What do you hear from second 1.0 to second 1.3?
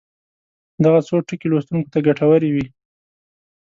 څو